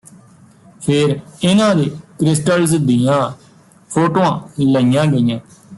ਫੇਰ 0.81 1.09
ਇਨ੍ਹਾਂ 1.41 1.73
ਦੇ 1.75 1.85
ਕ੍ਰਿਸਟਲਜ਼ 2.19 2.75
ਦੀਆਂ 2.77 3.19
ਫੋਟੋਆਂ 3.89 4.31
ਲਈਆਂ 4.61 5.05
ਗਈਆਂ 5.05 5.39